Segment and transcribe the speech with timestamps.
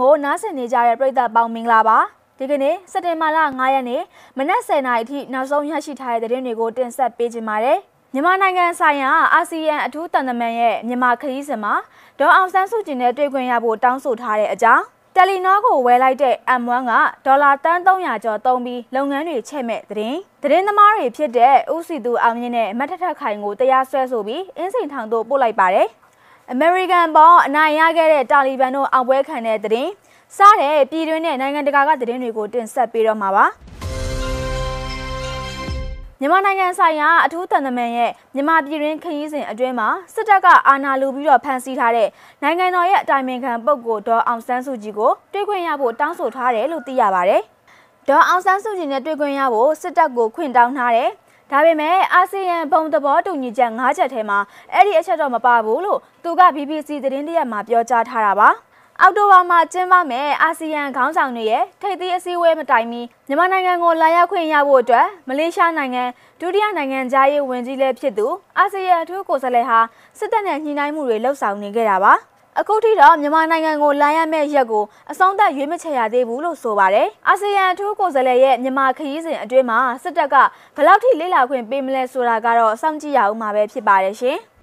[0.00, 1.98] ကိုနားဆင်နေကြတဲ့ပရိသတ်ပေါင်းမင်္ဂလာပါ
[2.38, 4.02] ဒီကနေ့စက်တင်ဘာလ9ရက်နေ့
[4.38, 7.78] မနက်10:00နာရီအထိနောက်ဆုံးရရှိထားတဲ့သတင်းတွေကိုတင်ဆက်ပေးကြပါမယ်
[8.14, 11.74] မြန်မာနိုင်ငံဆိုင်ရာအာဆီယံအထူးတန်တမန်ရဲ့မြန်မာခရီးစဉ်မှာ
[12.18, 14.84] ဒေါ်အောင်ဆန်းစုကြည်နဲ့တွေ့ခွင့်ရဖို့တောင်းဆိုထားတဲ့အကြောင်း
[15.14, 16.92] တယ်လီနောကိုဝယ်လိုက်တဲ့ M1 က
[17.26, 25.88] ဒေါ်လာတန်း300ကျော်သုံးပြီးလုပ်ငန်းတွေချက်မဲ့သတင်းသတင်းသမားတွေဖြစ်တဲ့ဦးစီသူအောင်မြင့်နဲ့မတ်ထထခိုင်ကိုတရားစွဲဆိုပြီးအင်းစိန်ထောင်သို့ပို့လိုက်ပါတယ်
[26.52, 29.92] အမေရိကန်ပေါ်အနိုင်ရခဲ့တဲ့တာလီဘန်တို့အောင်ပွဲခံတဲ့သတင်း
[30.36, 33.44] စားတဲ့ပြည်တွင်းနဲ့နိုင်ငံတကာကသတင်းတွေကိုတင်ဆက်ပေးတော့မှာပါ
[36.20, 42.08] မြန်မာနိုင်ငံဆိုင်ရာအထူးတန်တမန်ရဲ့မြန်မာပြည်တွင်းခရီးစဉ်အတွင်းမှာစစ်တပ်ကအာဏာလူပြီးတော့ဖမ်းဆီးထားတဲ့
[42.42, 47.42] နိုင်ငံတော်ရဲ့အတိုင်ပင်ခံပုဂ္ဂိုလ်ဒေါ်အောင်ဆန်းစုကြည်ကိုတွေ့ခွင့်ရဖို့တောင်းဆိုထားတယ်လို့သိရပါတယ်။
[48.08, 51.10] ဒေါ်အောင်ဆန်းစုကြည်နဲ့တွေ့ခွင့်ရဖို့စစ်တပ်ကိုခွင့်တောင်းထားတယ်။
[51.50, 54.38] ဒါပေမဲ့အာဆီယံဘုံသဘောတူညီချက်၅ချက်ထဲမှာ
[54.72, 58.50] အဲ့ဒီအချက်တော့မပါဘူးလို့သူက BBC သတင်းတရက်မှာပြောကြားထားတာပါ။
[59.00, 66.04] အောက်တိုဘာမှာကျင်းပမယ်အာဆီယံခေါင်းဆောင်တွေရဲ့ထိပ်သီးအစည်းအဝေးမတိုင်မီမြန်မာနိုင်ငံကိုလာရောက်ခွင့်ရဖို့အတွက်မလေးရှားနိုင်ငံ
[66.40, 68.26] ဒုတိယနိုင်ငံသားရေးဝန်ကြီးလည်းဖြစ်သူ
[68.58, 69.78] အာဆီယံအထူးကိုယ်စားလှယ်ဟာ
[70.18, 72.12] စစ်တပ်နဲ့ညှိနှိုင်းမှုတွေလှုပ်ဆောင်နေခဲ့တာပါ
[72.60, 80.34] အခုထိတော့မြန်မာနိုင်ငံကိုလာရမယ့်ရက်ကိုအဆုံးသတ်ရွေးမချယ်ရသေးဘူးလို့ဆိုပါတယ်။အာဆီယံအထူးကိုယ်စားလှယ်ရဲ့မြန်မာခရီးစဉ်အတွင်းမှာစစ်တပ်က
[80.76, 84.38] ဘယ်လောက်ထိလေ့လာခွင့်ပေးမလဲဆိုတာကတော့စောင့်ကြည့်ရအောင်မှာပဲဖြစ်ပါတယ်ရှင်။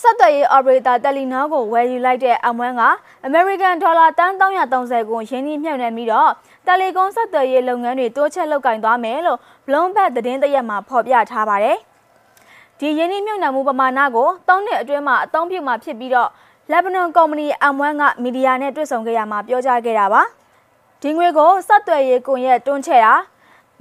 [0.00, 2.82] ဆက်သွယ်ရေး operator Telenor ကိုဝယ်ယူလိုက်တဲ့ M1 က
[3.28, 6.30] American Dollar တန်း330ကိုရင်းနှီးမြှုပ်နှံပြီးတော့
[6.66, 11.78] တယ်လီကွန်ဆက်သွယ်ရေးလုပ်ငန်းတွေတိုးချဲ့လုပ်ကင်သွားမယ်လို့ Bloomberg သတင်းတရက်မှာဖော်ပြထားပါတယ်။
[12.80, 16.30] ဒီရင်းနှီးမြှုပ်နှံမှုပမာဏကို၃နှစ်အတွင်းမှာအသုံးပြုမှာဖြစ်ပြီးတော့
[16.70, 20.22] Lebanon Company M1 ကမီဒီယာနဲ့တွေ့ဆုံခဲ့ရမှာပြောကြားခဲ့တာပါ။
[21.02, 23.14] ဒီငွေကိုဆက်သွယ်ရေးကွန်ရက်တွန်းချဲ့တာ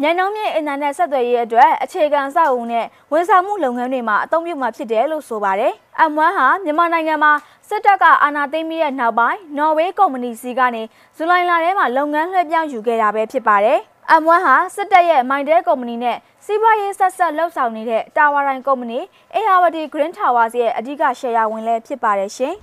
[0.01, 5.73] ညနှုံးမြင့်အင်တာနက်ဆက်သွယ်ရေးအတွက်အခြေခံအဆောက်အဦနဲ့ဝန်ဆောင်မှုလုပ်ငန်းတွေမှာအသုံးပြုမှာဖြစ်တယ်လို့ဆိုပါတယ်။
[6.09, 7.31] M1 ဟာမြန်မာနိုင်ငံမှာ
[7.69, 10.83] စစ်တပ်ကအာဏာသိမ်းပြီးတဲ့နောက်ပိုင်းနော်ဝေးကုမ္ပဏီစီကနေ
[11.17, 13.79] ဇူလိုင်လထဲမှာလုပ်ငန်းလွှဲပြောင်းယူခဲ့တာပဲဖြစ်ပါတယ်။
[14.15, 18.99] M1 ဟာစစ်တပ်ရဲ့မိုင်တဲကုမ္ပဏီနဲ့စီးပွားရေးဆက်ဆက်လှုပ်ဆောင်နေတဲ့တာဝါရိုင်ကုမ္ပဏီ
[19.35, 22.53] ARD Green Towers ရဲ့အဓိကရှယ်ယာဝင်လည်းဖြစ်ပါတယ်ရှင်။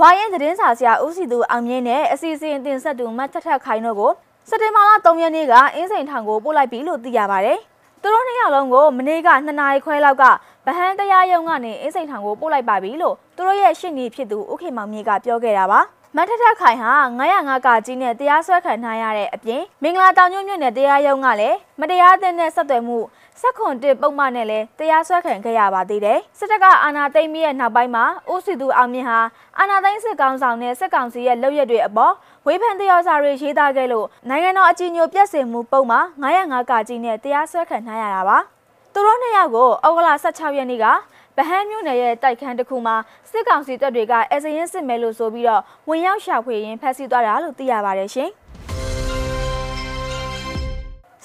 [0.00, 4.12] ဝိုင်းရင်သတင်းစာဆရာဦးစီသူအောင်မြင့်နဲ့အစီအစဉ်တင်ဆက်သူမတ်ထထခိုင်တို့ကို
[4.48, 7.58] စက်တင်ဘာလ3ရက်နေ့ကအင်းစိန်ထောင်ကိုပို့လိုက်ပြီလို့သိရပါတယ်။
[8.02, 10.24] သူတို့နှစ်ယောက်လုံးကိုမနေ့က2နာရီခွဲလောက်က
[10.66, 15.82] ဗဟန်းတရားရုံးကနေအင်းစိန်ထောင်ကိုပို့လိုက်ပါပြီလို့သူတို့ရဲ့ရှင့်ကြီးဖြစ်သူဦးခေမောင်မြေကပြောခဲ့တာပါ။
[16.18, 22.98] မထထခိုင်ဟာ905ကကြီးနဲ့တရားစွဲခံထားရတဲ့အပြင်မင်္ဂလာတောင်ညွန့်မြို့နယ်တရားရုံးကလည်းမတရားအသင်းနဲ့ဆက်သွယ်မှု
[23.40, 29.20] စက်ခွန်တစ်ပုံမှန်နဲ့လည်းတရားစွဲခံခဲ့ရပါသေးတယ်။စစ်တပ်ကအာဏာသိမ်းပြီးတဲ့နောက်ပိုင်းမှာဦးစီသူအောင်မြင့်ဟာ
[29.58, 32.12] အာဏာသိမ်းစစ်ကောင်ဆောင်နဲ့စစ်ကောင်စီရဲ့လုပ်ရက်တွေအပေါ်
[32.46, 38.38] ဝေဖန်တရားစာတွေရေးသားခဲ့လို့နိုင်ငံတော်အကြီးအကျယ်ပြည့်စုံမှုပုံမှာ905ကကြီးနဲ့တရားစွဲခံထားရတာပါ။
[38.92, 40.86] သူတို့နှစ်ယောက်ကိုဩဂလ16ရက်နေ့က
[41.36, 42.96] ဗဟန်းမြို့နယ်ရဲ့တိုက်ခန်းတစ်ခုမှာ
[43.30, 48.30] စစ်ကောင်စီတပ်တွေကအဲဇရင်စစ်မဲလို့ဆိုပြီးတော့ဝင်ရောက်ရှာဖွေရင်းဖမ်းဆီးသွားတာလို့သိရပါတယ်ရှင်။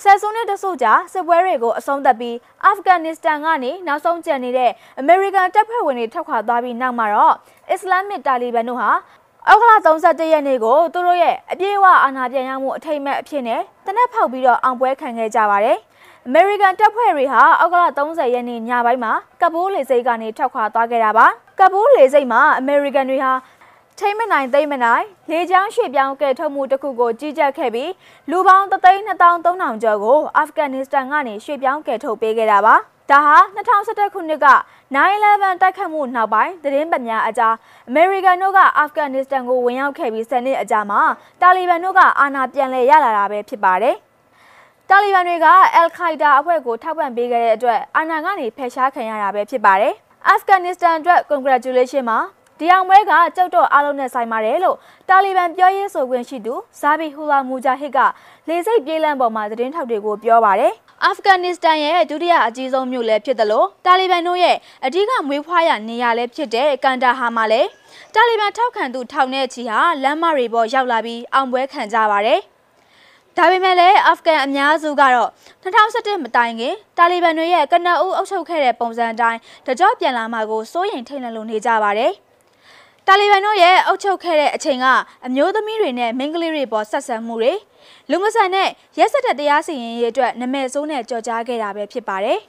[0.02, 7.36] ဆယ်စုနှစ်တစုကြာစစ်ပွဲတွေကိုအဆုံးသတ်ပြီးအာဖဂန်နစ္စတန်ကနေနောက်ဆုံးကျန်နေတဲ့အမေရိကန်တပ်ဖွဲ့ဝင်တွေထွက်ခွာသွားပြီးနောက်မှာတော့
[7.72, 8.90] အစ္စလာမစ်တာလီဘန်တို့ဟာ
[9.48, 15.78] အောက်ကလ31ရက်နေ့ကိုသူတို့ရဲ့အပြည့်အဝအာဏာပြန်ရမှုအထိမ်းအမှတ်အဖြစ်နဲ့တနက်ဖောက်ပြီးတော့အောင်ပွဲခံခဲ့ကြပါတယ်။
[16.30, 21.26] American တပ်ဖွဲ့တွေဟာအောက်ကလ30ရက်နေ့ညပိုင်းမှာကပူးလေဆိပ်ကနေထွက်ခွာသွားခဲ့တာပါ။
[21.60, 23.32] ကပူးလေဆိပ်မှာ American တွေဟာ
[24.00, 27.92] ထိမ့်မနိုင်သိမ့်မနိုင်လေကြောင်းရွှေ့ပြောင်းကယ်ထုတ်မှုတစ်ခုကိုကြီးကြပ်ခဲ့ပြီး
[28.32, 32.76] လူပေါင်း3,200ကျော်ကိုအာဖဂန်နစ္စတန်ကနေရွှေ့ပြောင်းကယ်ထုတ်ပေးခဲ့တာပါ
[33.12, 34.48] ဒါဟာ2011ခုနှစ်က
[34.96, 37.56] 9/11တိုက်ခတ်မှုနောက်ပိုင်းသတင်းပတ်များအကြား
[37.90, 41.02] အမေရိကန်တို့ကအာဖဂန်နစ္စတန်ကိုဝင်ရောက်ခဲ့ပြီး10နှစ်အကြာမှာ
[41.42, 43.98] တာလီဘန်တို့ကအာဏာပြန်လည်ရလာတာပဲဖြစ်ပါတယ်
[44.94, 49.94] တာလီဘန်တွေကအယ်ခိုင်ဒါအဖွဲ့ကိုထောက်ပံ့ပေးခဲ့တဲ့အတွက်အာဏာကနေဖယ်ရှားခံရတာပဲဖြစ်ပါတယ်
[50.28, 52.20] အာဖဂန်နစ္စတန်အတွက် congratulation မှာ
[52.60, 54.78] ဒီအောင်ပွဲကကြောက်တော့အားလုံးနဲ့ဆိုင်ပါတယ်လို့
[55.10, 58.00] တာလီဘန်ပြောရေးဆိုခွင့်ရှိသူဇာဘီဟူလာမူဂျာဟစ်က
[58.50, 60.74] လေစိတ်ပြေးလန့်ပေါ်မှာသတင်းထောက်တွေကိုပြောပါတယ်
[61.04, 67.70] အာဖဂန်နစ္စတန်ရဲ့ဒုတိယအကြီးဆုံးမြို့လည်းဖြစ်တယ်လို့တာလီဘန်တို့ရဲ့အဓိကမွေးဖွားရနေရာလည်းဖြစ်တဲ့ကန်ဒါဟာမှာလည်း
[68.16, 72.42] တာလီဘန်ထောက်ခံသူထောင်နဲ့ချီဟာလမ်းမတွေပေါ်ရောက်လာပြီးအောင်ပွဲခံကြပါတယ်
[73.38, 75.30] ဒါပေမဲ့လည်းအာဖဂန်အများစုကတော့
[75.64, 82.12] 2017မတိုင်ခင်တာလီဘန်တွေရဲ့ကနအူးအုပ်ချုပ်ခဲ့တဲ့ပုံစံအတိုင်းတကြော့ပြန်လာမှာကိုစိုးရိမ်ထိတ်လန့်လို့နေကြပါတယ်။
[83.08, 84.86] တာလီဘန်တို့ရဲ့အုပ်ချုပ်ခဲ့တဲ့အချိန်က
[85.26, 87.54] အမျိုးသမီးတွေနဲ့မိန်းကလေးတွေပေါ်ဆက်ဆံမှုတွေ
[88.10, 88.68] လူမဆန်တဲ့
[89.00, 92.40] ရက်စက်တဲ့တရားစီရင်ရေးအတွက်နမဲဆိုးနဲ့ကြော်ကြားခဲ့တာပဲဖြစ်ပါတယ်။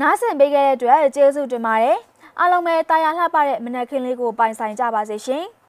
[0.00, 1.98] နားဆင်ပေးခဲ့တဲ့အတွက်ကျေးဇူးတင်ပါတယ်။
[2.38, 5.46] အားလုံးပဲတာယာလှပတဲ့မနက်ခင်းလေးကိုပိုင်ဆိုင်ကြပါစေရှင်။